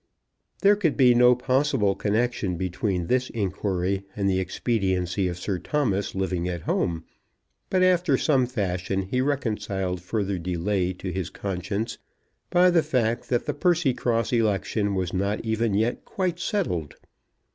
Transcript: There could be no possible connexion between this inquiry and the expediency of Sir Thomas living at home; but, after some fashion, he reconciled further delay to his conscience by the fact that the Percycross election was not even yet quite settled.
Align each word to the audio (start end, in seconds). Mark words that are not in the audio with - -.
There 0.63 0.75
could 0.75 0.97
be 0.97 1.13
no 1.13 1.35
possible 1.35 1.93
connexion 1.93 2.57
between 2.57 3.05
this 3.05 3.29
inquiry 3.29 4.03
and 4.15 4.27
the 4.27 4.39
expediency 4.39 5.27
of 5.27 5.37
Sir 5.37 5.59
Thomas 5.59 6.15
living 6.15 6.49
at 6.49 6.61
home; 6.63 7.03
but, 7.69 7.83
after 7.83 8.17
some 8.17 8.47
fashion, 8.47 9.03
he 9.03 9.21
reconciled 9.21 10.01
further 10.01 10.39
delay 10.39 10.91
to 10.93 11.11
his 11.11 11.29
conscience 11.29 11.99
by 12.49 12.71
the 12.71 12.81
fact 12.81 13.29
that 13.29 13.45
the 13.45 13.53
Percycross 13.53 14.33
election 14.33 14.95
was 14.95 15.13
not 15.13 15.45
even 15.45 15.75
yet 15.75 16.03
quite 16.03 16.39
settled. 16.39 16.95